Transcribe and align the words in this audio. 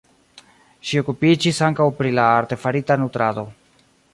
Ŝi 0.91 0.99
okupiĝis 1.01 1.59
ankaŭ 1.69 1.87
pri 1.99 2.15
la 2.21 2.27
artefarita 2.41 2.99
nutrado. 3.03 3.45